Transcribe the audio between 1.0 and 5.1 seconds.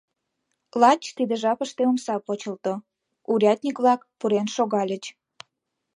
тиде жапыште омса почылто, урядник-влак пурен шогальыч.